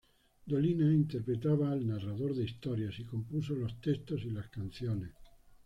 Dolina 0.47 0.91
interpretaba 0.91 1.71
al 1.71 1.85
Narrador 1.85 2.33
de 2.33 2.43
Historias 2.45 2.97
y 2.97 3.05
compuso 3.05 3.53
los 3.53 3.79
textos 3.79 4.25
y 4.25 4.31
las 4.31 4.49
canciones. 4.49 5.11